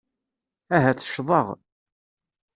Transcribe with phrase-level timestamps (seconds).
[0.75, 1.47] Ahat ccḍeɣ.